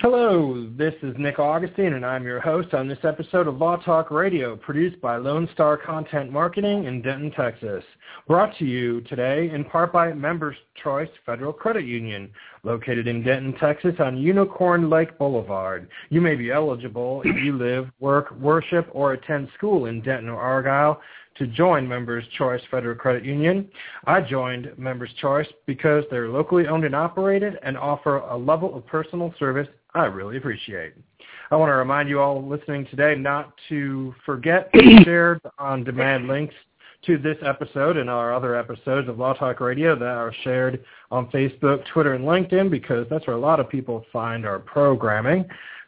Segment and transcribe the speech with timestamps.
[0.00, 4.10] Hello, this is Nick Augustine, and I'm your host on this episode of Law Talk
[4.10, 7.82] Radio, produced by Lone Star Content Marketing in Denton, Texas.
[8.28, 12.30] Brought to you today in part by Members Choice Federal Credit Union,
[12.62, 15.88] located in Denton, Texas on Unicorn Lake Boulevard.
[16.10, 20.38] You may be eligible if you live, work, worship, or attend school in Denton or
[20.38, 21.00] Argyle
[21.38, 23.68] to join Members Choice Federal Credit Union.
[24.06, 28.86] I joined Members Choice because they're locally owned and operated and offer a level of
[28.86, 30.92] personal service I really appreciate.
[31.50, 36.54] I want to remind you all listening today not to forget to share on-demand links
[37.04, 41.30] to this episode and our other episodes of Law Talk Radio that are shared on
[41.30, 45.44] Facebook, Twitter, and LinkedIn because that's where a lot of people find our programming.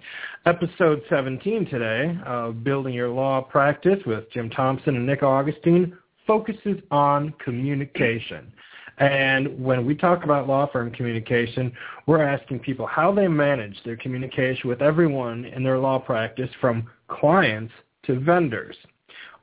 [0.47, 5.97] Episode 17 today, uh, Building Your Law Practice with Jim Thompson and Nick Augustine,
[6.31, 8.53] focuses on communication.
[8.99, 11.73] And when we talk about law firm communication,
[12.07, 16.89] we're asking people how they manage their communication with everyone in their law practice from
[17.09, 17.73] clients
[18.05, 18.77] to vendors.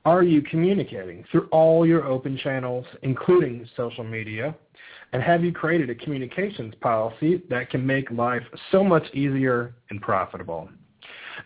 [0.06, 4.56] Are you communicating through all your open channels, including social media?
[5.12, 10.02] And have you created a communications policy that can make life so much easier and
[10.02, 10.70] profitable?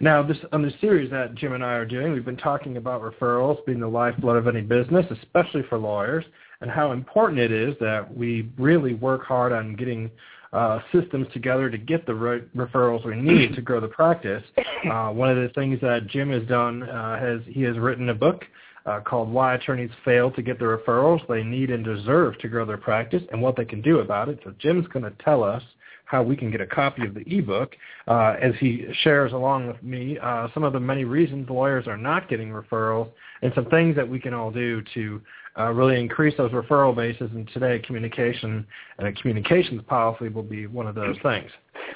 [0.01, 3.03] Now, this on the series that Jim and I are doing, we've been talking about
[3.03, 6.25] referrals being the lifeblood of any business, especially for lawyers
[6.61, 10.09] and how important it is that we really work hard on getting
[10.53, 14.43] uh, systems together to get the re- referrals we need to grow the practice.
[14.91, 18.13] Uh, one of the things that Jim has done uh, has he has written a
[18.15, 18.43] book
[18.87, 22.65] uh, called Why Attorneys Fail to Get the Referrals They Need and Deserve to Grow
[22.65, 24.39] Their Practice and what they can do about it.
[24.43, 25.61] So Jim's going to tell us
[26.11, 27.77] how we can get a copy of the ebook
[28.09, 31.95] uh, as he shares along with me uh, some of the many reasons lawyers are
[31.95, 33.09] not getting referrals
[33.41, 35.21] and some things that we can all do to
[35.57, 37.29] uh, really increase those referral bases.
[37.33, 38.65] And today, communication
[38.97, 41.49] and a communications policy will be one of those things.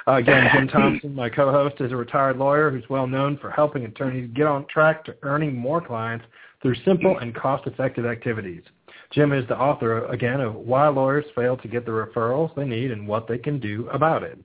[0.07, 3.85] Uh, again, Jim Thompson, my co-host, is a retired lawyer who's well known for helping
[3.85, 6.25] attorneys get on track to earning more clients
[6.61, 8.63] through simple and cost-effective activities.
[9.11, 12.91] Jim is the author, again, of Why Lawyers Fail to Get the Referrals They Need
[12.91, 14.39] and What They Can Do About It.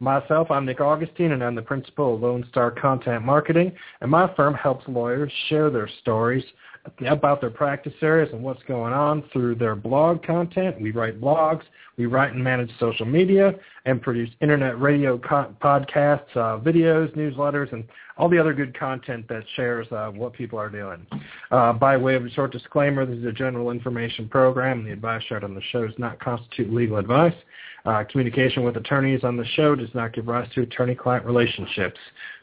[0.00, 4.32] Myself, I'm Nick Augustine, and I'm the principal of Lone Star Content Marketing, and my
[4.34, 6.44] firm helps lawyers share their stories
[7.06, 10.78] about their practice areas and what's going on through their blog content.
[10.80, 11.62] We write blogs,
[11.96, 13.54] we write and manage social media,
[13.86, 17.84] and produce internet radio co- podcasts, uh, videos, newsletters, and
[18.18, 21.06] all the other good content that shares uh, what people are doing.
[21.50, 24.84] Uh, by way of a short disclaimer, this is a general information program.
[24.84, 27.34] The advice shared on the show does not constitute legal advice.
[27.84, 31.98] Uh, communication with attorneys on the show does not give rise to attorney-client relationships.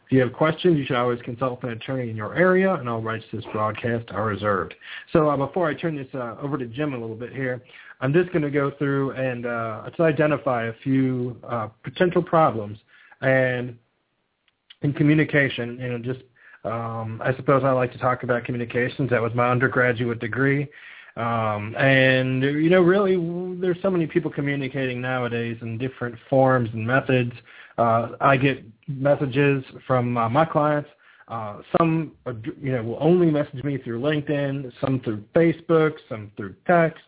[0.06, 2.88] If you have questions, you should always consult with an attorney in your area, and
[2.88, 4.76] all rights to this broadcast are reserved.
[5.14, 7.62] So uh, before I turn this uh, over to Jim a little bit here,
[8.02, 12.78] I'm just going to go through and uh, to identify a few uh, potential problems
[13.22, 13.78] and
[14.82, 15.80] in communication.
[15.80, 16.22] You know, just
[16.66, 19.10] um, I suppose I like to talk about communications.
[19.10, 20.68] That was my undergraduate degree.
[21.18, 23.16] Um, and you know, really,
[23.60, 27.34] there's so many people communicating nowadays in different forms and methods.
[27.78, 30.90] Uh, I get messages from uh, my clients.
[31.28, 32.12] Uh, some,
[32.62, 37.04] you know, will only message me through LinkedIn, some through Facebook, some through text,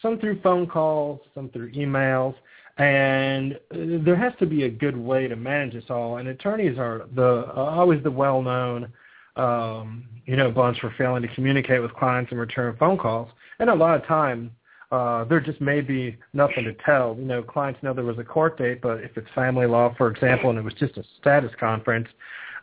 [0.00, 2.34] some through phone calls, some through emails.
[2.76, 6.18] And there has to be a good way to manage this all.
[6.18, 8.92] And attorneys are the always the well-known,
[9.36, 13.30] um, you know, bunch for failing to communicate with clients and return phone calls.
[13.58, 14.50] And a lot of time,
[14.90, 17.16] uh, there just may be nothing to tell.
[17.18, 20.08] You know, clients know there was a court date, but if it's family law, for
[20.08, 22.08] example, and it was just a status conference,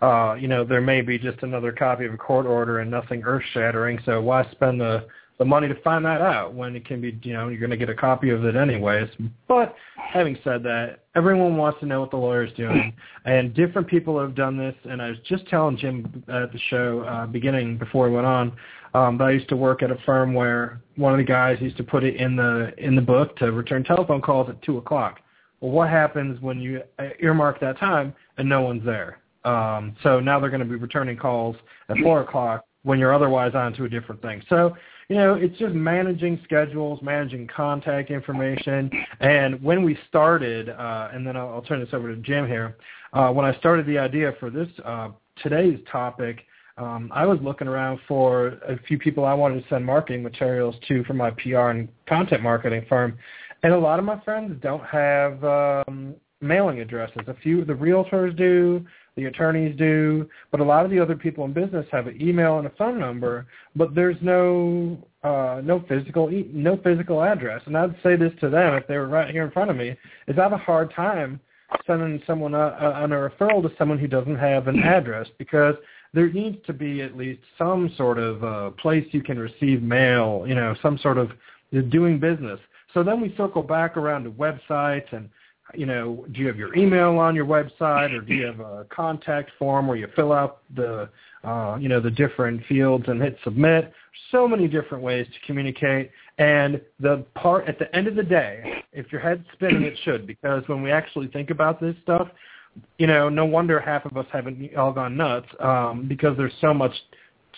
[0.01, 3.21] uh, you know, there may be just another copy of a court order and nothing
[3.23, 3.99] earth-shattering.
[4.05, 5.07] So why spend the
[5.41, 7.75] the money to find that out when it can be, you know, you're going to
[7.75, 9.09] get a copy of it anyways.
[9.47, 12.93] But having said that, everyone wants to know what the lawyer's doing,
[13.25, 14.75] and different people have done this.
[14.83, 18.55] And I was just telling Jim at the show uh, beginning before we went on,
[18.93, 21.77] Um, but I used to work at a firm where one of the guys used
[21.77, 25.21] to put it in the in the book to return telephone calls at two o'clock.
[25.59, 26.83] Well, what happens when you
[27.19, 29.17] earmark that time and no one's there?
[29.43, 31.55] Um, so now they're going to be returning calls
[31.89, 34.41] at four o'clock when you're otherwise on to a different thing.
[34.49, 34.75] So,
[35.12, 38.90] you know, it's just managing schedules, managing contact information.
[39.19, 42.78] And when we started, uh, and then I'll, I'll turn this over to Jim here,
[43.12, 45.10] uh, when I started the idea for this uh,
[45.44, 46.46] today's topic,
[46.78, 50.75] um, I was looking around for a few people I wanted to send marketing materials
[50.88, 53.18] to for my PR and content marketing firm.
[53.63, 57.22] And a lot of my friends don't have um, mailing addresses.
[57.28, 58.86] A few the realtors do,
[59.16, 62.58] the attorneys do, but a lot of the other people in business have an email
[62.58, 67.62] and a phone number, but there's no uh, no physical e- no physical address.
[67.66, 69.96] And I'd say this to them if they were right here in front of me:
[70.28, 71.40] is I have a hard time
[71.86, 75.75] sending someone a, a, on a referral to someone who doesn't have an address because
[76.13, 80.44] there needs to be at least some sort of uh, place you can receive mail,
[80.46, 81.31] you know, some sort of
[81.90, 82.60] doing business.
[82.94, 85.30] So then we circle back around to websites and
[85.73, 88.85] you know, do you have your email on your website or do you have a
[88.89, 91.09] contact form where you fill out the,
[91.44, 93.91] uh, you know, the different fields and hit submit?
[94.31, 96.12] So many different ways to communicate.
[96.38, 100.27] And the part at the end of the day, if your head's spinning, it should,
[100.27, 102.27] because when we actually think about this stuff,
[102.97, 106.74] you know, no wonder half of us haven't all gone nuts um, because there's so
[106.74, 106.94] much,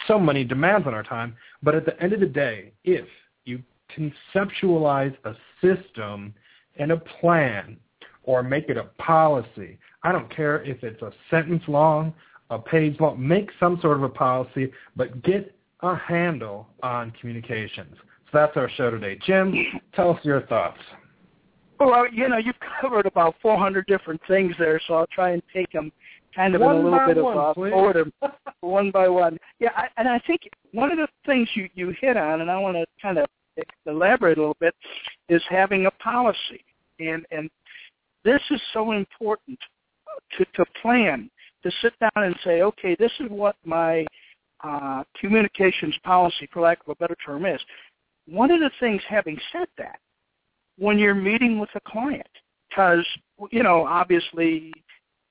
[0.07, 1.35] so many demands on our time.
[1.61, 3.05] But at the end of the day, if
[3.45, 3.61] you
[3.95, 6.33] conceptualize a system
[6.77, 7.77] and a plan
[8.23, 9.77] or make it a policy.
[10.03, 12.13] I don't care if it's a sentence long,
[12.49, 13.25] a page long.
[13.25, 17.95] Make some sort of a policy, but get a handle on communications.
[18.31, 19.17] So that's our show today.
[19.25, 19.53] Jim,
[19.93, 20.79] tell us your thoughts.
[21.79, 25.71] Well, you know, you've covered about 400 different things there, so I'll try and take
[25.71, 25.91] them
[26.35, 28.05] kind of one in a little bit one, of uh, order,
[28.61, 29.37] one by one.
[29.59, 30.41] Yeah, I, and I think
[30.71, 33.25] one of the things you you hit on, and I want to kind of
[33.85, 34.73] elaborate a little bit,
[35.29, 36.63] is having a policy.
[36.99, 37.49] And and
[38.23, 39.59] this is so important
[40.37, 41.29] to, to plan,
[41.63, 44.05] to sit down and say, okay, this is what my
[44.63, 47.61] uh, communications policy, for lack of a better term, is.
[48.27, 49.99] One of the things, having said that,
[50.77, 52.27] when you're meeting with a client,
[52.69, 53.05] because,
[53.51, 54.71] you know, obviously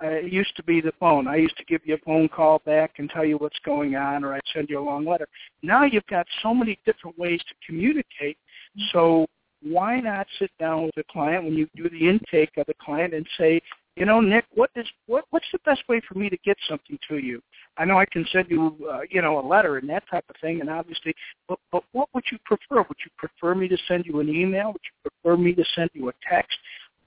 [0.03, 1.27] uh, it used to be the phone.
[1.27, 4.25] I used to give you a phone call back and tell you what's going on,
[4.25, 5.27] or I'd send you a long letter.
[5.63, 8.37] Now you've got so many different ways to communicate.
[8.93, 9.27] So
[9.63, 13.15] why not sit down with a client when you do the intake of the client
[13.15, 13.61] and say,
[13.97, 16.99] you know, Nick, what is what what's the best way for me to get something
[17.09, 17.43] to you?
[17.77, 20.37] I know I can send you, uh, you know, a letter and that type of
[20.41, 21.15] thing, and obviously,
[21.47, 22.77] but but what would you prefer?
[22.77, 24.69] Would you prefer me to send you an email?
[24.69, 26.57] Would you prefer me to send you a text?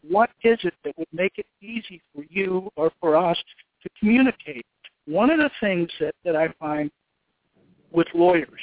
[0.07, 3.37] What is it that would make it easy for you or for us
[3.81, 4.65] to communicate?
[5.07, 6.91] One of the things that that I find
[7.91, 8.61] with lawyers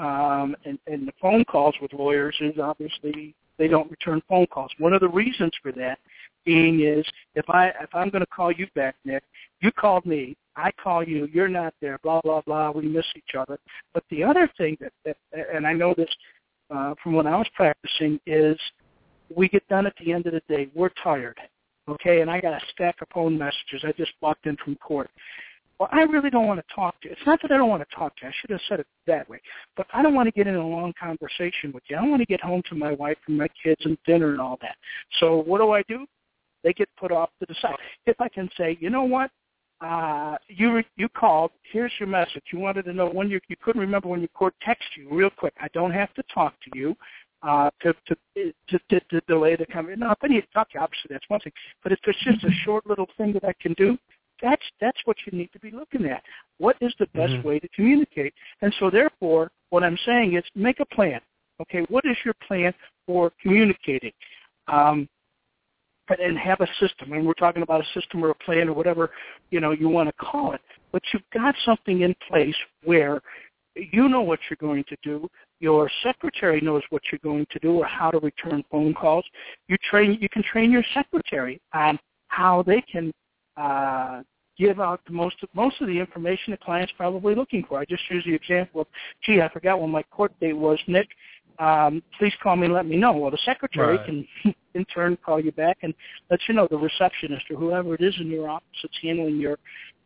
[0.00, 4.72] um, and, and the phone calls with lawyers is obviously they don't return phone calls.
[4.78, 5.98] One of the reasons for that
[6.46, 7.04] being is
[7.34, 9.22] if I if I'm going to call you back, Nick,
[9.60, 12.70] you called me, I call you, you're not there, blah blah blah.
[12.70, 13.58] We miss each other.
[13.92, 15.16] But the other thing that, that
[15.54, 16.10] and I know this
[16.70, 18.58] uh, from when I was practicing is
[19.34, 21.38] we get done at the end of the day, we're tired,
[21.88, 23.84] okay, and I got a stack of phone messages.
[23.84, 25.10] I just walked in from court
[25.80, 27.12] well, I really don't want to talk to you.
[27.18, 28.28] It's not that I don't want to talk to you.
[28.28, 29.40] I should have said it that way.
[29.78, 31.96] But I don't want to get in a long conversation with you.
[31.96, 34.58] I want to get home to my wife and my kids and dinner and all
[34.60, 34.76] that.
[35.20, 36.04] So what do I do?
[36.62, 37.76] They get put off to the side.
[38.04, 39.30] If I can say, you know what?
[39.80, 41.52] Uh, you you called.
[41.72, 42.42] Here's your message.
[42.52, 45.30] You wanted to know when you you couldn't remember when your court text you real
[45.30, 45.54] quick.
[45.58, 46.94] I don't have to talk to you
[47.42, 48.16] uh, to, to,
[48.68, 49.98] to, to, to delay the coming.
[49.98, 51.52] No, if I need to talk to you, obviously that's one thing.
[51.82, 53.96] But if there's just a short little thing that I can do,
[54.42, 56.22] that's that's what you need to be looking at.
[56.58, 57.48] What is the best mm-hmm.
[57.48, 58.34] way to communicate?
[58.62, 61.20] And so therefore, what I'm saying is make a plan.
[61.60, 62.72] Okay, what is your plan
[63.06, 64.12] for communicating?
[64.68, 65.08] Um,
[66.18, 67.12] and have a system.
[67.12, 69.10] And we're talking about a system or a plan or whatever
[69.50, 70.60] you know you want to call it.
[70.92, 73.20] But you've got something in place where
[73.76, 75.28] you know what you're going to do.
[75.60, 79.24] Your secretary knows what you're going to do or how to return phone calls.
[79.68, 80.18] You train.
[80.20, 83.12] You can train your secretary on how they can
[83.56, 84.22] uh,
[84.60, 87.80] give out the most most of the information the client's probably looking for.
[87.80, 88.86] I just use the example of,
[89.24, 91.08] gee, I forgot when my court date was, Nick.
[91.58, 93.12] Um, please call me and let me know.
[93.12, 94.06] Well, the secretary right.
[94.06, 94.26] can
[94.74, 95.92] in turn call you back and
[96.30, 99.58] let you know the receptionist or whoever it is in your office that's handling your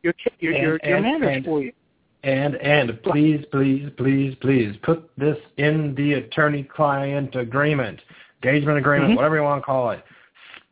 [0.02, 1.72] your your and, your, your and, matters and, for you.
[2.22, 8.00] And and please, please, please, please put this in the attorney-client agreement,
[8.42, 9.16] engagement agreement, mm-hmm.
[9.16, 10.02] whatever you want to call it.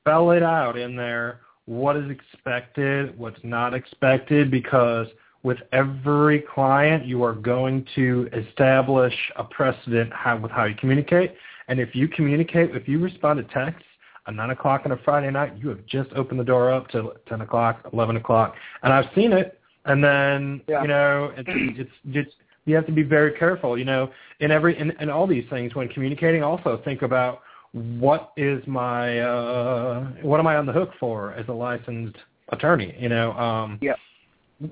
[0.01, 5.07] Spell it out in there what is expected, what's not expected, because
[5.43, 11.35] with every client, you are going to establish a precedent how, with how you communicate.
[11.69, 13.85] And if you communicate, if you respond to texts
[14.27, 17.13] at 9 o'clock on a Friday night, you have just opened the door up to
[17.29, 18.55] 10 o'clock, 11 o'clock.
[18.83, 19.59] And I've seen it.
[19.85, 20.83] And then, Yeah.
[20.83, 21.49] you know, it's,
[21.81, 25.27] it's, it's, you have to be very careful, you know, in every, in, in all
[25.27, 30.67] these things when communicating, also think about what is my, uh, what am I on
[30.67, 32.17] the hook for as a licensed
[32.49, 33.95] attorney, you know, um, Yeah.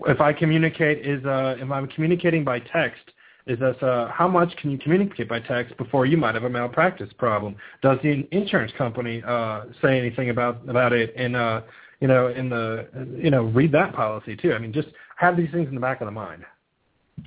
[0.07, 3.02] if I communicate is uh if I'm communicating by text,
[3.47, 6.50] is this uh how much can you communicate by text before you might have a
[6.50, 7.57] malpractice problem?
[7.83, 11.62] Does the insurance company uh say anything about about it in uh
[12.00, 14.52] you know in the you know read that policy too?
[14.52, 16.45] I mean just have these things in the back of the mind.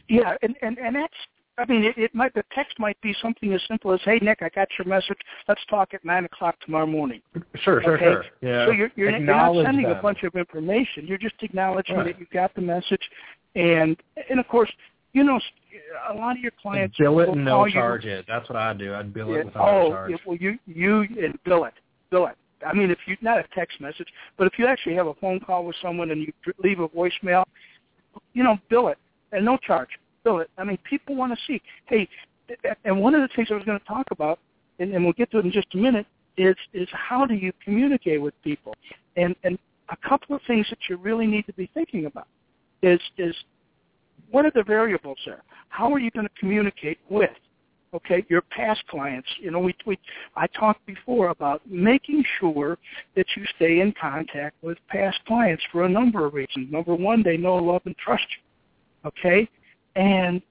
[0.08, 1.14] Yeah, and and and that's.
[1.58, 4.40] I mean, it, it might the text might be something as simple as, "Hey, Nick,
[4.42, 5.18] I got your message.
[5.48, 7.22] Let's talk at nine o'clock tomorrow morning."
[7.58, 8.06] Sure, sure, Okay.
[8.06, 8.26] sure.
[8.42, 8.66] Yeah.
[8.66, 11.06] So you're you're, you're not sending a bunch of information.
[11.06, 12.06] You're just acknowledging Right.
[12.08, 13.02] that you got the message,
[13.56, 13.96] and
[14.30, 14.72] and of course,
[15.14, 15.40] you know,
[16.10, 18.26] a lot of your clients bill it will and no you- charge it.
[18.28, 18.96] That's what I do.
[18.96, 20.12] I'd bill Yeah, it without oh, charge.
[20.12, 21.74] yeah, well, you you and bill it,
[22.10, 22.36] bill it.
[22.66, 24.08] I mean, if you not a text message,
[24.38, 26.34] but if you actually have a phone call with someone and you
[26.64, 27.44] leave a voicemail,
[28.34, 28.98] you know, bill it
[29.34, 29.90] and no charge,
[30.24, 30.50] bill it.
[30.58, 31.62] I mean, people want to see.
[31.86, 32.08] Hey,
[32.86, 34.40] and one of the things I was going to talk about,
[34.80, 36.06] and, and we'll get to it in just a minute,
[36.38, 38.74] is is how do you communicate with people,
[39.16, 39.58] and and
[39.90, 42.28] a couple of things that you really need to be thinking about
[42.82, 43.36] is is
[44.32, 45.44] what are the variables there?
[45.70, 47.30] How are you going to communicate with
[47.94, 49.28] okay, your past clients.
[49.40, 49.98] You know, we, we
[50.36, 52.78] I talked before about making sure
[53.16, 56.72] that you stay in contact with past clients for a number of reasons.
[56.72, 59.10] Number one, they know, love, and trust you.
[59.10, 59.50] Okay,
[59.96, 60.42] and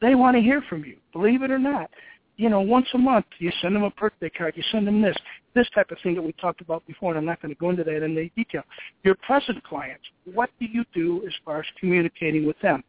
[0.00, 0.96] they want to hear from you.
[1.12, 1.90] Believe it or not,
[2.36, 5.16] you know, once a month you send them a birthday card, you send them this,
[5.54, 7.70] this type of thing that we talked about before, and I'm not going to go
[7.70, 8.62] into that in any detail.
[9.04, 12.82] Your present clients, what do you do as far as communicating with them?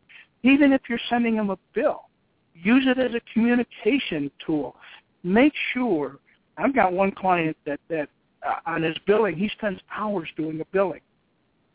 [0.43, 2.05] Even if you're sending them a bill,
[2.53, 4.75] use it as a communication tool.
[5.23, 6.17] Make sure.
[6.57, 8.09] I've got one client that that
[8.47, 11.01] uh, on his billing, he spends hours doing a billing,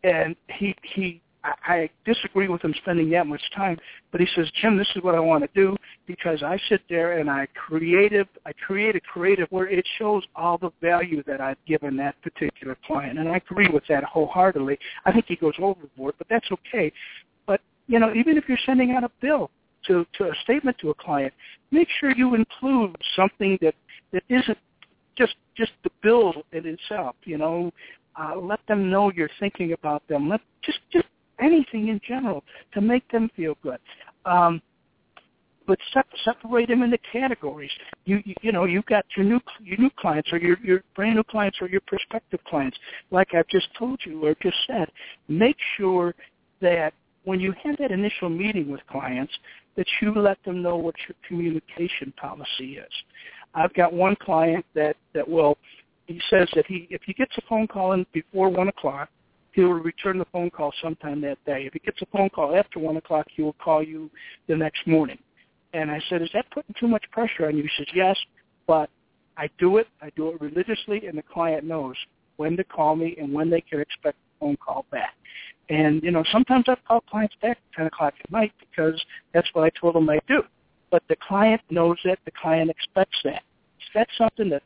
[0.04, 1.20] and he he.
[1.44, 3.78] I I disagree with him spending that much time,
[4.10, 5.76] but he says, Jim, this is what I want to do
[6.06, 10.58] because I sit there and I creative, I create a creative where it shows all
[10.58, 14.78] the value that I've given that particular client, and I agree with that wholeheartedly.
[15.04, 16.92] I think he goes overboard, but that's okay.
[17.46, 19.50] But you know, even if you're sending out a bill,
[19.86, 21.32] to, to a statement to a client,
[21.70, 23.74] make sure you include something that,
[24.12, 24.58] that isn't
[25.16, 27.16] just just the bill in itself.
[27.24, 27.72] You know,
[28.16, 30.28] uh, let them know you're thinking about them.
[30.28, 31.06] Let just just
[31.40, 33.78] anything in general to make them feel good.
[34.24, 34.60] Um,
[35.68, 37.70] but sep- separate them into categories.
[38.06, 41.14] You, you you know you've got your new your new clients or your your brand
[41.16, 42.76] new clients or your prospective clients.
[43.10, 44.88] Like I've just told you or just said,
[45.28, 46.14] make sure
[46.60, 49.32] that when you have that initial meeting with clients,
[49.76, 52.92] that you let them know what your communication policy is.
[53.54, 55.58] I've got one client that that will.
[56.06, 59.10] He says that he if he gets a phone call in before one o'clock,
[59.52, 61.66] he will return the phone call sometime that day.
[61.66, 64.10] If he gets a phone call after one o'clock, he will call you
[64.46, 65.18] the next morning.
[65.72, 67.62] And I said, is that putting too much pressure on you?
[67.62, 68.16] He says, yes,
[68.66, 68.88] but
[69.36, 69.86] I do it.
[70.02, 71.96] I do it religiously, and the client knows
[72.36, 75.14] when to call me and when they can expect a phone call back.
[75.70, 79.00] And, you know, sometimes I call clients back at 10 o'clock at night because
[79.34, 80.42] that's what I told them I'd do.
[80.90, 82.18] But the client knows that.
[82.24, 83.42] The client expects that.
[83.94, 84.62] That's something that,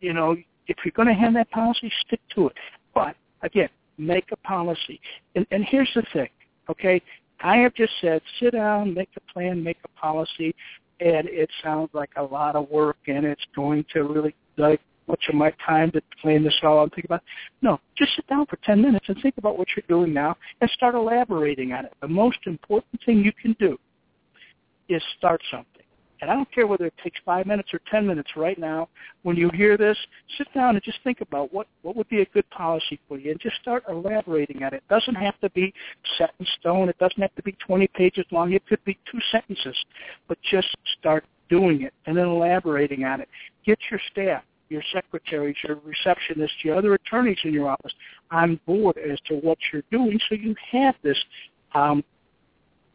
[0.00, 0.36] you know,
[0.68, 2.56] if you're going to have that policy, stick to it.
[2.94, 5.00] But, again, make a policy.
[5.34, 6.28] And, and here's the thing,
[6.70, 7.00] okay?
[7.40, 10.54] I have just said, sit down, make a plan, make a policy,
[11.00, 15.24] and it sounds like a lot of work, and it's going to really like much
[15.28, 17.22] of my time to plan this all out and think about.
[17.60, 20.70] No, just sit down for 10 minutes and think about what you're doing now and
[20.70, 21.92] start elaborating on it.
[22.00, 23.76] The most important thing you can do
[24.88, 25.73] is start something.
[26.24, 28.88] And I don't care whether it takes five minutes or 10 minutes right now.
[29.24, 29.98] When you hear this,
[30.38, 33.32] sit down and just think about what, what would be a good policy for you
[33.32, 34.76] and just start elaborating on it.
[34.76, 35.74] It doesn't have to be
[36.16, 36.88] set in stone.
[36.88, 38.54] It doesn't have to be 20 pages long.
[38.54, 39.76] It could be two sentences.
[40.26, 43.28] But just start doing it and then elaborating on it.
[43.66, 47.92] Get your staff, your secretaries, your receptionists, your other attorneys in your office
[48.30, 51.18] on board as to what you're doing so you have this
[51.74, 52.02] um,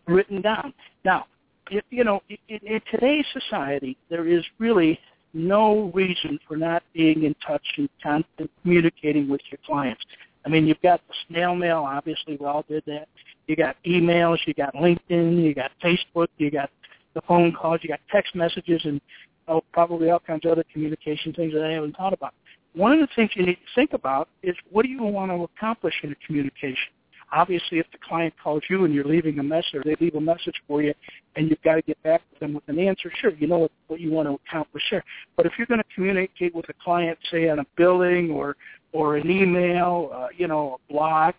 [0.07, 0.73] written down.
[1.05, 1.27] Now,
[1.69, 4.99] if, you know, in, in today's society, there is really
[5.33, 10.01] no reason for not being in touch and constant communicating with your clients.
[10.45, 11.85] I mean, you've got the snail mail.
[11.87, 13.07] Obviously, we all did that.
[13.47, 14.37] You got emails.
[14.45, 15.43] You got LinkedIn.
[15.43, 16.27] You got Facebook.
[16.37, 16.69] You got
[17.13, 17.81] the phone calls.
[17.83, 19.01] You got text messages, and
[19.47, 22.33] oh, probably all kinds of other communication things that I haven't thought about.
[22.73, 25.43] One of the things you need to think about is what do you want to
[25.43, 26.93] accomplish in a communication?
[27.31, 30.21] Obviously, if the client calls you and you're leaving a message, or they leave a
[30.21, 30.93] message for you,
[31.35, 33.71] and you've got to get back to them with an answer, sure, you know what,
[33.87, 35.03] what you want to accomplish there.
[35.37, 38.55] But if you're going to communicate with a client, say on a billing or
[38.91, 41.35] or an email, uh, you know, a blog,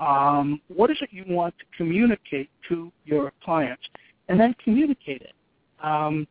[0.00, 3.82] um, what is it you want to communicate to your clients,
[4.28, 5.34] and then communicate it.
[5.82, 6.26] Um,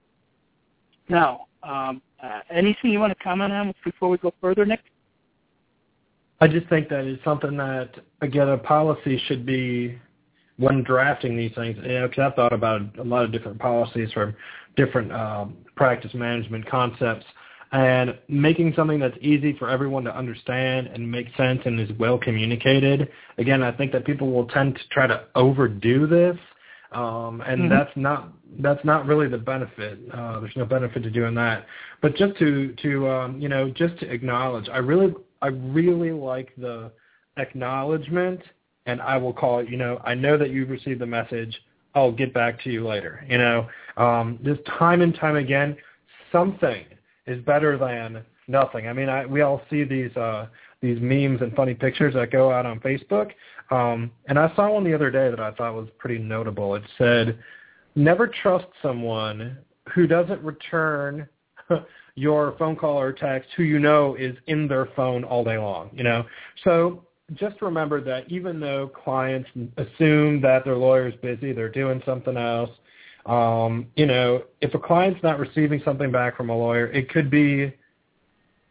[1.07, 4.81] now, um, uh, anything you want to comment on before we go further, Nick?
[6.41, 9.97] I just think that it's something that again a policy should be
[10.57, 11.77] when drafting these things.
[11.81, 14.35] You know, because I've thought about a lot of different policies from
[14.75, 17.25] different um, practice management concepts,
[17.71, 22.17] and making something that's easy for everyone to understand and make sense and is well
[22.17, 23.09] communicated.
[23.37, 26.37] Again, I think that people will tend to try to overdo this.
[26.91, 27.69] Um, and mm-hmm.
[27.69, 29.99] that's not that's not really the benefit.
[30.13, 31.65] Uh, there's no benefit to doing that.
[32.01, 35.13] But just to to um, you know just to acknowledge, I really
[35.45, 36.91] I really like the
[37.37, 38.41] acknowledgement,
[38.87, 39.69] and I will call it.
[39.69, 41.55] You know, I know that you've received the message.
[41.93, 43.23] I'll get back to you later.
[43.29, 45.77] You know, um, just time and time again,
[46.31, 46.83] something
[47.27, 48.87] is better than nothing.
[48.87, 50.47] I mean, I, we all see these uh,
[50.81, 53.29] these memes and funny pictures that go out on Facebook,
[53.69, 56.73] um, and I saw one the other day that I thought was pretty notable.
[56.73, 57.37] It said,
[57.93, 59.59] "Never trust someone
[59.93, 61.29] who doesn't return."
[62.15, 65.89] Your phone call or text who you know is in their phone all day long,
[65.93, 66.25] you know.
[66.63, 67.03] So
[67.33, 72.37] just remember that even though clients assume that their lawyer is busy, they're doing something
[72.37, 72.69] else.
[73.25, 77.29] Um, you know, if a client's not receiving something back from a lawyer, it could
[77.29, 77.73] be,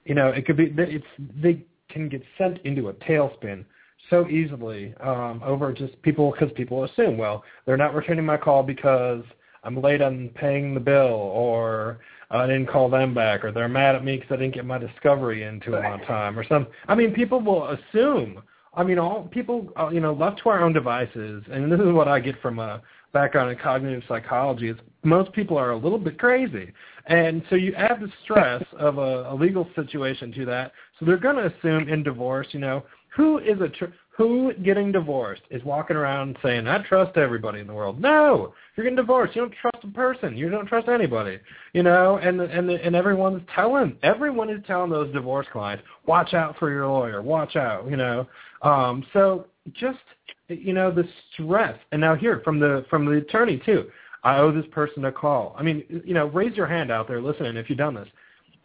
[0.04, 1.04] you know, it could be it's
[1.42, 3.64] they can get sent into a tailspin
[4.10, 8.62] so easily um, over just people because people assume, well, they're not returning my call
[8.62, 9.24] because
[9.64, 13.94] I'm late on paying the bill, or I didn't call them back, or they're mad
[13.94, 16.66] at me because I didn't get my discovery into them on time, or some.
[16.88, 18.42] I mean, people will assume.
[18.74, 21.92] I mean, all people, uh, you know, left to our own devices, and this is
[21.92, 24.68] what I get from a background in cognitive psychology.
[24.68, 26.72] Is most people are a little bit crazy,
[27.06, 30.72] and so you add the stress of a, a legal situation to that.
[30.98, 34.92] So they're going to assume in divorce, you know, who is a tr- who getting
[34.92, 38.00] divorced is walking around saying, I trust everybody in the world.
[38.00, 39.34] No, you're getting divorced.
[39.34, 40.36] You don't trust a person.
[40.36, 41.40] You don't trust anybody.
[41.72, 46.56] You know, and and and everyone's telling everyone is telling those divorce clients, watch out
[46.58, 47.22] for your lawyer.
[47.22, 47.90] Watch out.
[47.90, 48.28] You know,
[48.62, 49.98] um, so just
[50.48, 51.76] you know the stress.
[51.90, 53.90] And now here from the from the attorney too.
[54.22, 55.54] I owe this person a call.
[55.58, 58.08] I mean, you know, raise your hand out there listening if you've done this.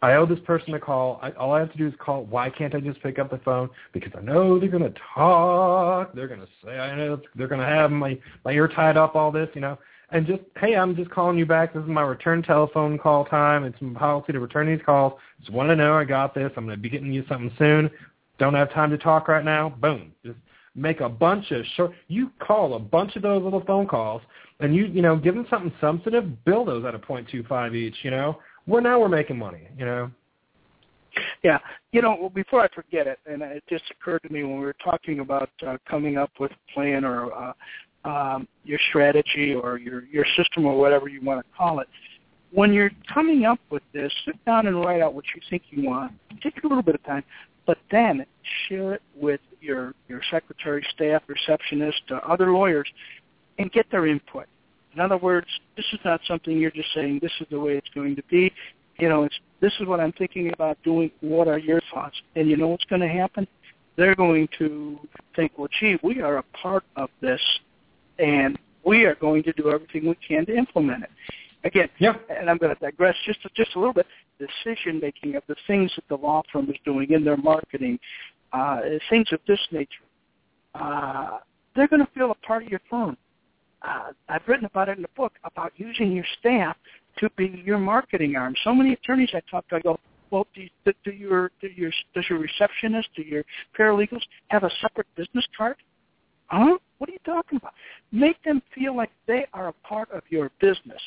[0.02, 1.18] I owe this person a call.
[1.22, 2.24] I, all I have to do is call.
[2.24, 3.68] Why can't I just pick up the phone?
[3.92, 6.14] Because I know they're going to talk.
[6.14, 9.14] They're going to say, I know they're going to have my my ear tied up.
[9.14, 9.78] All this, you know,
[10.10, 11.74] and just hey, I'm just calling you back.
[11.74, 13.64] This is my return telephone call time.
[13.64, 15.14] It's my policy to return these calls.
[15.40, 16.50] Just want to know I got this.
[16.56, 17.90] I'm going to be getting you something soon.
[18.38, 19.68] Don't have time to talk right now.
[19.68, 20.12] Boom.
[20.24, 20.38] Just
[20.74, 21.92] make a bunch of short.
[22.08, 24.22] You call a bunch of those little phone calls,
[24.60, 26.42] and you you know give them something substantive.
[26.46, 27.96] Bill those at a point two five each.
[28.02, 30.10] You know we're now we're making money, you know.
[31.42, 31.58] Yeah,
[31.92, 34.76] you know, before I forget it, and it just occurred to me when we were
[34.84, 37.52] talking about uh, coming up with a plan or uh,
[38.04, 41.88] um, your strategy or your your system or whatever you want to call it.
[42.52, 45.88] When you're coming up with this, sit down and write out what you think you
[45.88, 46.12] want.
[46.42, 47.24] Take a little bit of time,
[47.66, 48.26] but then
[48.68, 52.88] share it with your your secretary, staff, receptionist, uh, other lawyers,
[53.58, 54.46] and get their input.
[54.94, 57.88] In other words, this is not something you're just saying, this is the way it's
[57.94, 58.52] going to be.
[58.98, 61.10] You know, it's this is what I'm thinking about doing.
[61.20, 62.16] What are your thoughts?
[62.36, 63.46] And you know what's going to happen?
[63.96, 64.98] They're going to
[65.36, 67.40] think, well, gee, we are a part of this,
[68.18, 71.10] and we are going to do everything we can to implement it.
[71.62, 72.14] Again, yeah.
[72.30, 74.06] and I'm going to digress just just a little bit.
[74.38, 77.98] Decision making of the things that the law firm is doing in their marketing,
[78.52, 80.04] uh, things of this nature.
[80.74, 81.38] Uh,
[81.76, 83.16] they're going to feel a part of your firm
[83.82, 86.76] uh, I've written about it in the book about using your staff
[87.18, 88.54] to be your marketing arm.
[88.64, 89.98] So many attorneys I talk to, I go,
[90.30, 93.44] well, do, do, do your do your does your receptionist, do your
[93.78, 95.76] paralegals have a separate business card?
[96.46, 96.78] Huh?
[96.98, 97.72] What are you talking about?
[98.12, 101.00] Make them feel like they are a part of your business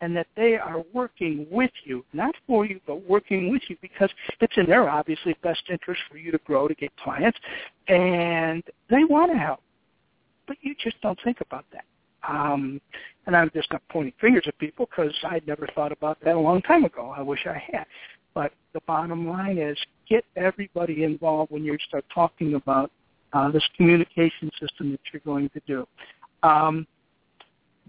[0.00, 4.10] and that they are working with you, not for you, but working with you because
[4.40, 7.38] it's in their obviously best interest for you to grow, to get clients,
[7.88, 9.60] and they want to help.
[10.46, 11.84] But you just don't think about that.
[12.26, 12.80] Um,
[13.26, 16.40] and I'm just not pointing fingers at people because I'd never thought about that a
[16.40, 17.14] long time ago.
[17.16, 17.84] I wish I had.
[18.34, 19.76] But the bottom line is
[20.08, 22.90] get everybody involved when you start talking about
[23.32, 25.86] uh, this communication system that you're going to do.
[26.42, 26.86] Um,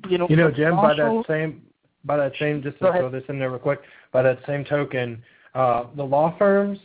[0.10, 0.74] you know, you know, Jim.
[0.74, 1.62] Also, by that same,
[2.06, 3.82] by that same, just to throw this in there real quick.
[4.12, 5.22] By that same token,
[5.54, 6.80] uh, the law firms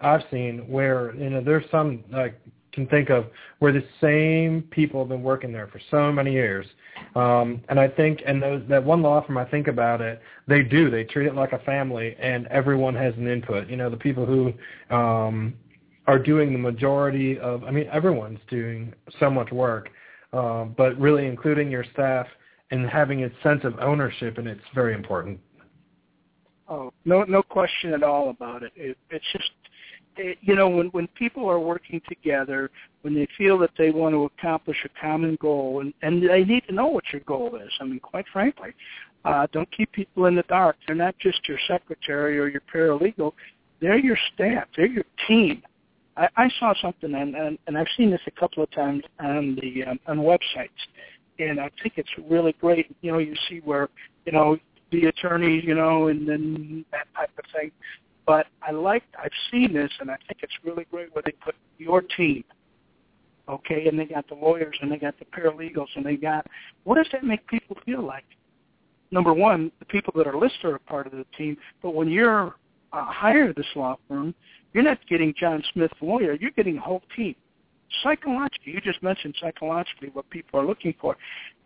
[0.00, 2.38] I've seen where you know there's some like
[2.74, 3.26] can think of
[3.60, 6.66] where the same people have been working there for so many years.
[7.14, 10.62] Um, and I think, and those, that one law firm, I think about it, they
[10.62, 10.90] do.
[10.90, 13.68] They treat it like a family, and everyone has an input.
[13.68, 14.52] You know, the people who
[14.94, 15.54] um,
[16.06, 19.90] are doing the majority of, I mean, everyone's doing so much work,
[20.32, 22.26] uh, but really including your staff
[22.70, 25.38] and having a sense of ownership, and it's very important.
[26.68, 28.72] Oh, no, no question at all about it.
[28.74, 29.50] it it's just,
[30.40, 32.70] you know, when when people are working together,
[33.02, 36.64] when they feel that they want to accomplish a common goal, and and they need
[36.68, 37.72] to know what your goal is.
[37.80, 38.70] I mean, quite frankly,
[39.24, 40.76] uh, don't keep people in the dark.
[40.86, 43.32] They're not just your secretary or your paralegal.
[43.80, 44.68] They're your staff.
[44.76, 45.62] They're your team.
[46.16, 49.58] I, I saw something, and, and and I've seen this a couple of times on
[49.60, 50.68] the um, on websites,
[51.38, 52.94] and I think it's really great.
[53.02, 53.88] You know, you see where
[54.24, 54.58] you know
[54.92, 57.70] the attorney, you know, and then that type of thing.
[58.26, 61.54] But I like, I've seen this, and I think it's really great where they put
[61.78, 62.44] your team,
[63.48, 66.46] okay, and they got the lawyers and they got the paralegals and they got,
[66.84, 68.24] what does that make people feel like?
[69.10, 72.54] Number one, the people that are listed are part of the team, but when you're
[72.92, 74.34] uh, hired this law firm,
[74.72, 77.34] you're not getting John Smith lawyer, you're getting a whole team
[78.02, 81.16] psychologically, you just mentioned psychologically what people are looking for.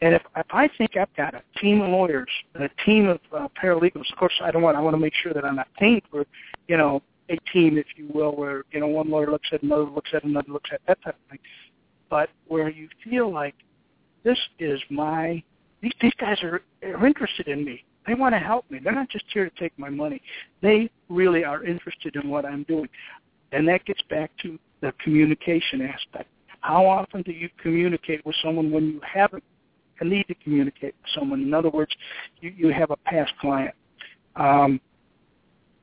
[0.01, 3.21] And if, if I think I've got a team of lawyers and a team of
[3.37, 5.69] uh, paralegals, of course I don't want, I want to make sure that I'm not
[5.79, 6.25] paying for,
[6.67, 9.85] you know, a team, if you will, where, you know, one lawyer looks at another,
[9.85, 11.39] looks at another, looks at that type of thing.
[12.09, 13.55] But where you feel like
[14.25, 15.43] this is my,
[15.83, 17.85] these, these guys are, are interested in me.
[18.07, 18.81] They want to help me.
[18.83, 20.23] They're not just here to take my money.
[20.63, 22.89] They really are interested in what I'm doing.
[23.53, 26.29] And that gets back to the communication aspect.
[26.61, 29.45] How often do you communicate with someone when you haven't
[30.01, 31.43] a need to communicate with someone?
[31.43, 31.93] In other words,
[32.41, 33.75] you, you have a past client.
[34.37, 34.81] Um,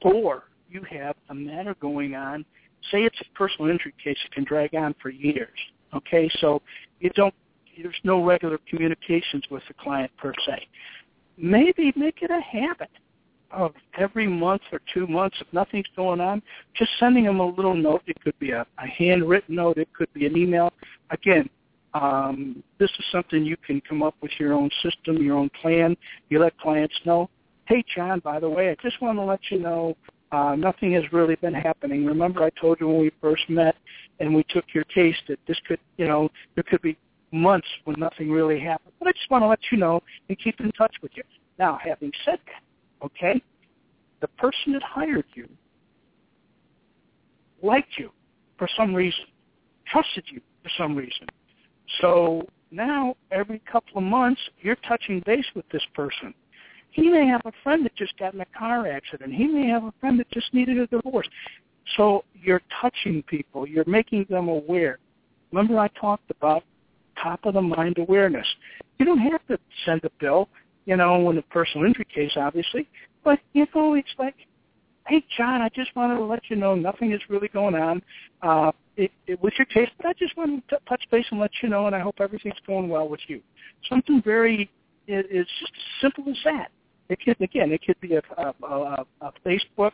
[0.01, 2.45] or you have a matter going on.
[2.91, 5.57] Say it's a personal injury case that can drag on for years.
[5.93, 6.61] Okay, so
[6.99, 7.33] you don't.
[7.81, 10.67] There's no regular communications with the client per se.
[11.37, 12.89] Maybe make it a habit
[13.51, 16.41] of every month or two months, if nothing's going on,
[16.75, 18.01] just sending them a little note.
[18.07, 19.77] It could be a, a handwritten note.
[19.77, 20.71] It could be an email.
[21.11, 21.49] Again,
[21.93, 25.95] um, this is something you can come up with your own system, your own plan.
[26.29, 27.29] You let clients know,
[27.67, 29.95] hey, John, by the way, I just want to let you know
[30.31, 32.05] uh, nothing has really been happening.
[32.05, 33.75] Remember I told you when we first met
[34.19, 36.97] and we took your case that this could, you know, there could be
[37.31, 38.93] months when nothing really happened.
[38.99, 41.23] But I just want to let you know and keep in touch with you.
[41.57, 42.61] Now, having said that,
[43.05, 43.41] okay?
[44.21, 45.47] The person that hired you
[47.61, 48.11] liked you
[48.57, 49.25] for some reason,
[49.87, 51.27] trusted you for some reason.
[52.01, 56.33] So now every couple of months you're touching base with this person.
[56.91, 59.33] He may have a friend that just got in a car accident.
[59.33, 61.27] He may have a friend that just needed a divorce.
[61.97, 63.67] So you're touching people.
[63.67, 64.99] You're making them aware.
[65.51, 66.63] Remember I talked about
[67.21, 68.47] top of the mind awareness.
[68.97, 70.47] You don't have to send a bill
[70.85, 72.87] you know, in a personal injury case, obviously.
[73.23, 74.35] But, you know, it's like,
[75.07, 78.01] hey, John, I just wanted to let you know nothing is really going on
[78.41, 81.51] uh, it, it, with your case, but I just wanted to touch base and let
[81.61, 83.41] you know, and I hope everything's going well with you.
[83.89, 84.69] Something very,
[85.07, 86.71] it, it's just as simple as that.
[87.09, 89.91] It could, again, it could be a, a, a, a Facebook,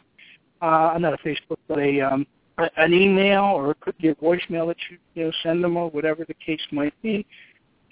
[0.62, 2.25] uh, not a Facebook, but a, um,
[2.58, 5.75] a an email, or it could be a voicemail that you, you know, send them,
[5.75, 7.25] or whatever the case might be.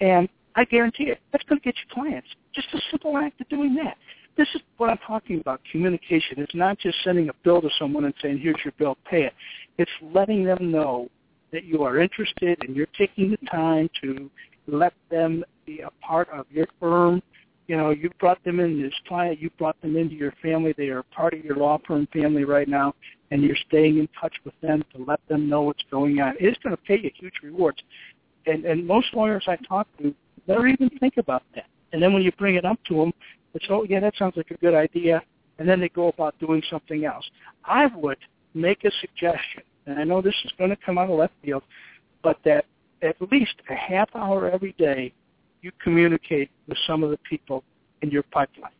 [0.00, 2.28] And I guarantee it, that's going to get you clients.
[2.54, 3.96] Just a simple act of doing that.
[4.36, 6.38] This is what I'm talking about, communication.
[6.38, 9.32] It's not just sending a bill to someone and saying, here's your bill, pay it.
[9.78, 11.08] It's letting them know
[11.52, 14.30] that you are interested and you're taking the time to
[14.66, 17.22] let them be a part of your firm.
[17.66, 20.74] You know, you brought them in as client, you brought them into your family.
[20.76, 22.94] They are part of your law firm family right now,
[23.30, 26.34] and you're staying in touch with them to let them know what's going on.
[26.40, 27.78] It's going to pay you huge rewards.
[28.46, 30.14] And, and most lawyers I talk to
[30.50, 31.66] never even think about that.
[31.92, 33.12] And then when you bring it up to them,
[33.54, 35.22] it's, oh, yeah, that sounds like a good idea.
[35.58, 37.28] And then they go about doing something else.
[37.64, 38.18] I would
[38.54, 41.62] make a suggestion, and I know this is going to come out of left field,
[42.22, 42.64] but that
[43.02, 45.12] at least a half hour every day
[45.62, 47.64] you communicate with some of the people
[48.02, 48.72] in your pipeline.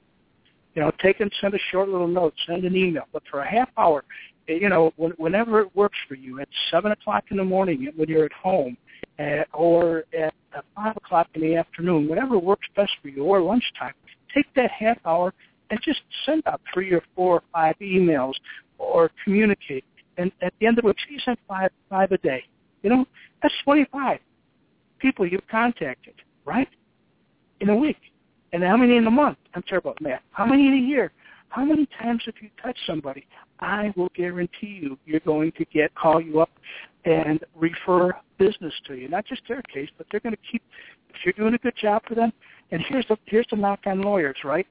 [0.74, 3.50] You know, take and send a short little note, send an email, but for a
[3.50, 4.04] half hour,
[4.48, 8.08] eh, you know, whenever it works for you, at 7 o'clock in the morning when
[8.08, 8.76] you're at home,
[9.18, 13.40] at, or at uh, 5 o'clock in the afternoon, whatever works best for you, or
[13.40, 13.94] lunchtime,
[14.34, 15.32] take that half hour
[15.70, 18.34] and just send out three or four or five emails
[18.78, 19.84] or communicate.
[20.18, 22.44] And at the end of the week, you send five, five a day.
[22.82, 23.04] You know,
[23.42, 24.18] that's 25
[24.98, 26.68] people you've contacted, right?
[27.60, 27.98] In a week.
[28.52, 29.38] And how many in a month?
[29.54, 30.22] I'm terrible at math.
[30.32, 31.12] How many in a year?
[31.50, 33.26] How many times have you touched somebody?
[33.60, 36.50] I will guarantee you, you're going to get call you up
[37.04, 39.08] and refer business to you.
[39.08, 40.62] Not just their case, but they're going to keep.
[41.10, 42.32] If you're doing a good job for them,
[42.70, 44.66] and here's the here's the knock on lawyers, right?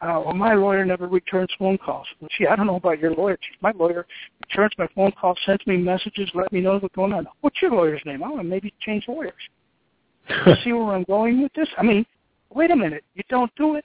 [0.00, 2.06] Uh, well, my lawyer never returns phone calls.
[2.20, 3.38] Well, gee, I don't know about your lawyer.
[3.62, 4.06] My lawyer
[4.46, 7.26] returns my phone calls, sends me messages, let me know what's going on.
[7.40, 8.22] What's your lawyer's name?
[8.22, 9.32] I want to maybe change lawyers.
[10.64, 11.68] see where I'm going with this?
[11.78, 12.04] I mean,
[12.50, 13.04] wait a minute.
[13.14, 13.84] You don't do it,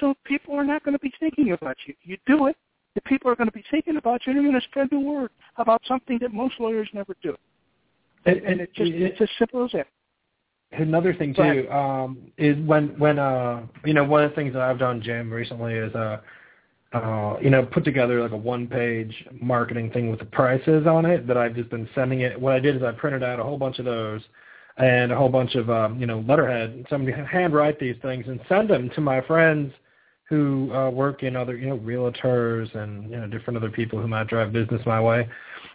[0.00, 1.94] so people are not going to be thinking about you.
[2.02, 2.56] You do it,
[2.94, 4.98] the people are going to be thinking about you, and you're going to spread the
[4.98, 7.36] word about something that most lawyers never do.
[8.24, 9.86] And, and it just, it's as simple as that.
[10.72, 14.60] Another thing too um, is when when uh you know one of the things that
[14.60, 16.20] I've done, Jim, recently is uh
[16.92, 21.06] uh you know put together like a one page marketing thing with the prices on
[21.06, 22.38] it that I've just been sending it.
[22.38, 24.20] What I did is I printed out a whole bunch of those
[24.76, 26.84] and a whole bunch of um, you know letterhead.
[26.90, 29.72] Somebody handwrite these things and send them to my friends
[30.28, 34.06] who uh, work in other, you know, realtors and you know different other people who
[34.06, 35.28] might drive business my way,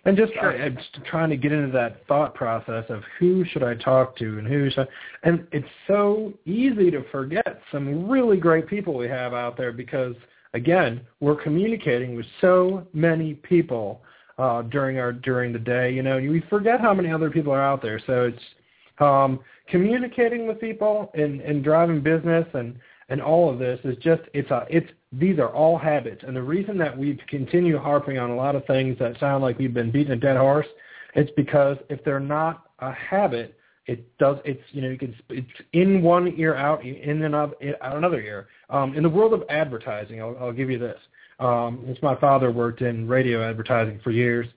[0.05, 0.51] and just sure.
[0.51, 4.15] I, I'm just trying to get into that thought process of who should I talk
[4.17, 8.93] to and who should, I, and it's so easy to forget some really great people
[8.95, 10.15] we have out there because
[10.53, 14.03] again we're communicating with so many people
[14.37, 15.91] uh, during our during the day.
[15.91, 17.99] You know, we forget how many other people are out there.
[18.05, 18.43] So it's
[18.99, 22.75] um, communicating with people and, and driving business and
[23.13, 26.23] and all of this is just it's a it's these are all habits.
[26.25, 29.59] And the reason that we continue harping on a lot of things that sound like
[29.59, 30.65] we've been beating a dead horse
[31.13, 35.47] it's because if they're not a habit it does it's you know you can it's
[35.73, 38.47] in one ear out in another out another ear.
[38.71, 40.99] Um in the world of advertising i'll, I'll give you this.
[41.39, 44.47] Um it's my father worked in radio advertising for years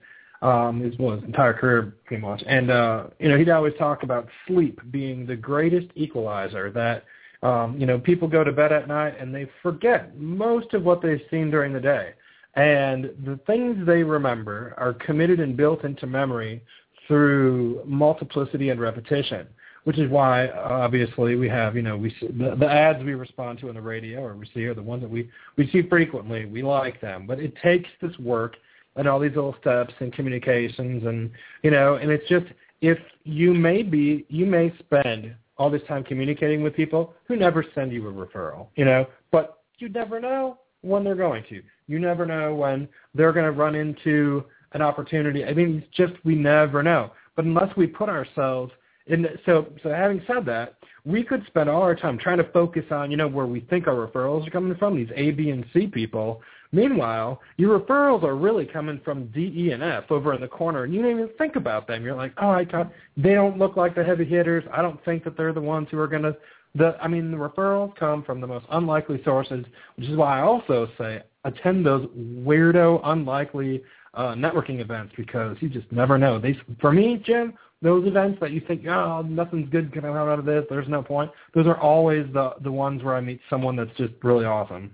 [0.41, 2.41] um his well his entire career pretty much.
[2.47, 7.03] And uh you know he'd always talk about sleep being the greatest equalizer that
[7.43, 11.01] um, you know, people go to bed at night and they forget most of what
[11.01, 12.13] they've seen during the day.
[12.55, 16.63] And the things they remember are committed and built into memory
[17.07, 19.47] through multiplicity and repetition,
[19.83, 23.69] which is why obviously we have, you know, we the, the ads we respond to
[23.69, 26.45] on the radio or we see are the ones that we, we see frequently.
[26.45, 28.55] We like them, but it takes this work
[28.95, 31.29] and all these little steps and communications and,
[31.61, 32.47] you know, and it's just,
[32.81, 37.65] if you may be, you may spend all this time communicating with people who never
[37.73, 41.61] send you a referral, you know, but you never know when they're going to.
[41.87, 44.43] You never know when they're going to run into
[44.73, 45.45] an opportunity.
[45.45, 47.11] I mean, it's just we never know.
[47.35, 48.71] But unless we put ourselves
[49.07, 52.83] in, so so having said that, we could spend all our time trying to focus
[52.91, 55.65] on, you know, where we think our referrals are coming from, these A, B, and
[55.73, 60.41] C people, Meanwhile, your referrals are really coming from D, E, and F over in
[60.41, 62.03] the corner, and you don't even think about them.
[62.03, 64.63] You're like, oh, I got, they don't look like the heavy hitters.
[64.71, 66.35] I don't think that they're the ones who are going to.
[66.75, 70.41] The I mean, the referrals come from the most unlikely sources, which is why I
[70.43, 76.39] also say attend those weirdo, unlikely uh, networking events because you just never know.
[76.39, 80.45] They, for me, Jim, those events that you think, oh, nothing's good coming out of
[80.45, 80.65] this.
[80.69, 81.31] There's no point.
[81.53, 84.93] Those are always the the ones where I meet someone that's just really awesome.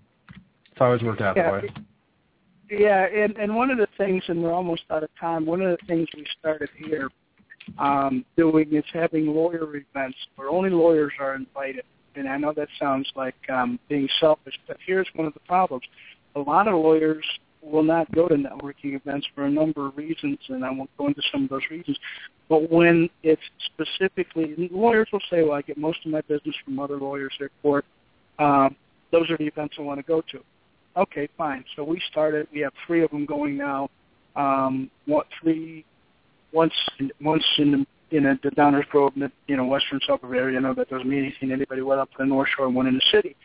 [0.84, 1.50] Always worked out yeah.
[1.50, 1.70] that way.
[2.70, 5.46] Yeah, and and one of the things, and we're almost out of time.
[5.46, 7.10] One of the things we started here
[7.78, 11.86] um, doing is having lawyer events where only lawyers are invited.
[12.16, 15.86] And I know that sounds like um, being selfish, but here's one of the problems:
[16.36, 17.24] a lot of lawyers
[17.62, 21.08] will not go to networking events for a number of reasons, and I won't go
[21.08, 21.98] into some of those reasons.
[22.50, 26.78] But when it's specifically, lawyers will say, "Well, I get most of my business from
[26.80, 27.86] other lawyers at court."
[28.38, 28.76] Um,
[29.12, 30.44] those are the events I want to go to.
[30.96, 31.66] Okay, fine.
[31.76, 32.48] So we started.
[32.54, 33.90] We have three of them going now.
[34.36, 35.86] Um, what three?
[36.52, 36.74] Once
[37.20, 39.14] once in the in a, the Downers Grove,
[39.48, 40.60] you know, western suburb area.
[40.60, 41.82] I know that doesn't mean anything to anybody.
[41.82, 43.36] Well, up to the North Shore, one in the city,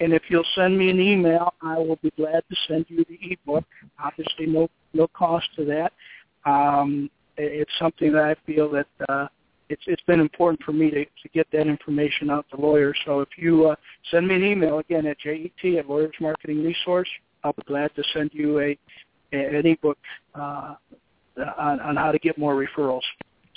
[0.00, 3.18] And if you'll send me an email, I will be glad to send you the
[3.32, 3.64] ebook.
[4.02, 5.92] Obviously, no no cost to that.
[6.48, 9.26] Um, it's something that I feel that uh,
[9.68, 12.96] it's it's been important for me to to get that information out to lawyers.
[13.04, 13.76] So if you uh,
[14.10, 15.38] send me an email again at jet
[15.78, 17.08] at Lawyers Marketing Resource,
[17.44, 18.78] I'll be glad to send you a,
[19.32, 19.98] a an ebook
[20.34, 20.74] uh,
[21.58, 23.02] on on how to get more referrals.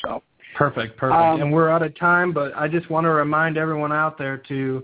[0.04, 0.22] So
[0.56, 1.20] perfect, perfect.
[1.20, 4.38] Um, and we're out of time, but I just want to remind everyone out there
[4.50, 4.84] to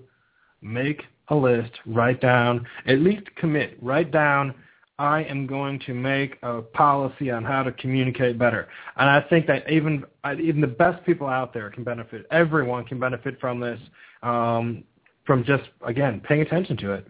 [0.62, 4.54] make a list, write down, at least commit, write down
[5.00, 8.68] I am going to make a policy on how to communicate better.
[8.96, 10.04] And I think that even
[10.40, 12.26] even the best people out there can benefit.
[12.32, 13.80] Everyone can benefit from this,
[14.24, 14.84] um,
[15.26, 17.08] from just again paying attention to it.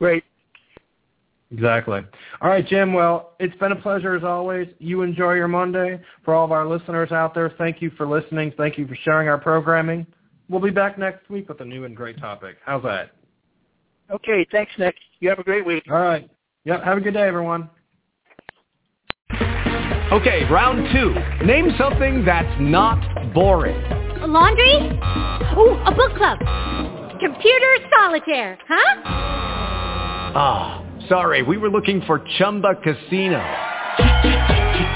[0.00, 0.24] Great.
[1.52, 2.00] Exactly.
[2.40, 2.92] All right, Jim.
[2.92, 4.66] Well, it's been a pleasure as always.
[4.80, 6.00] You enjoy your Monday.
[6.24, 8.52] For all of our listeners out there, thank you for listening.
[8.56, 10.04] Thank you for sharing our programming.
[10.48, 12.56] We'll be back next week with a new and great topic.
[12.64, 13.12] How's that?
[14.14, 14.94] Okay, thanks, Nick.
[15.18, 15.82] You have a great week.
[15.90, 16.30] All right.
[16.64, 17.68] Yep, have a good day, everyone.
[20.12, 21.44] Okay, round two.
[21.44, 23.74] Name something that's not boring.
[24.22, 24.76] A laundry?
[25.58, 26.38] Ooh, a book club.
[27.18, 29.02] Computer solitaire, huh?
[30.36, 31.42] Ah, oh, sorry.
[31.42, 34.53] We were looking for Chumba Casino.